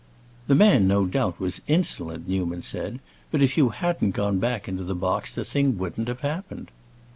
"The 0.47 0.55
man, 0.55 0.87
no 0.87 1.05
doubt, 1.05 1.39
was 1.39 1.61
insolent," 1.67 2.27
Newman 2.27 2.63
said; 2.63 2.99
"but 3.29 3.43
if 3.43 3.55
you 3.55 3.69
hadn't 3.69 4.15
gone 4.15 4.39
back 4.39 4.67
into 4.67 4.83
the 4.83 4.95
box 4.95 5.35
the 5.35 5.45
thing 5.45 5.77
wouldn't 5.77 6.07
have 6.07 6.21
happened." 6.21 6.71